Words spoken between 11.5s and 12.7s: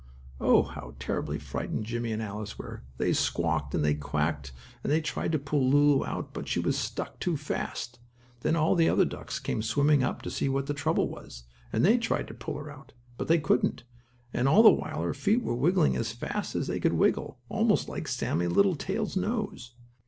and they tried to pull